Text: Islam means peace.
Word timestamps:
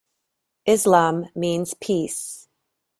Islam 0.65 1.27
means 1.35 1.75
peace. 1.75 2.47